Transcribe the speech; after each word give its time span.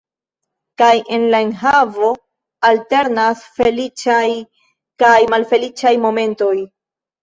Kaj 0.81 0.87
en 1.17 1.25
la 1.35 1.41
enhavo 1.47 2.09
alternas 2.71 3.47
feliĉaj 3.61 4.27
kaj 5.07 5.17
malfeliĉaj 5.37 5.97
momentoj. 6.11 6.55